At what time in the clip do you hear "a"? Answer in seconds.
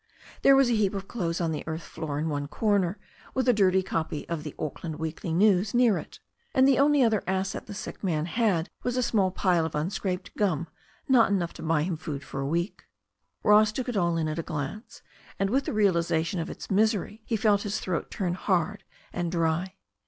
0.71-0.75, 3.47-3.53, 8.97-9.03, 12.39-12.47, 14.39-14.41